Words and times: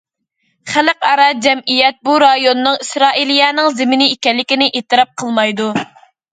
خەلقئارا 0.75 1.27
جەمئىيەت 1.47 1.99
بۇ 2.09 2.17
رايوننىڭ 2.25 2.81
ئىسرائىلىيەنىڭ 2.87 3.71
زېمىنى 3.79 4.11
ئىكەنلىكىنى 4.17 4.73
ئېتىراپ 4.81 5.17
قىلمايدۇ. 5.23 5.73